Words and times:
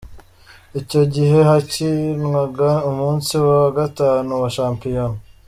Icyo 0.81 1.01
gihe 1.13 1.37
hakinwaga 1.49 2.69
umunsi 2.89 3.33
wa 3.47 3.61
gatanu 3.77 4.31
wa 4.41 4.49
shampiyona. 4.57 5.17